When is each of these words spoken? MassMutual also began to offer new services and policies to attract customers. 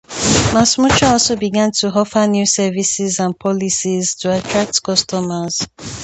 MassMutual 0.51 1.11
also 1.11 1.35
began 1.35 1.69
to 1.71 1.89
offer 1.89 2.25
new 2.25 2.47
services 2.47 3.19
and 3.19 3.37
policies 3.39 4.15
to 4.15 4.35
attract 4.35 4.81
customers. 4.81 5.67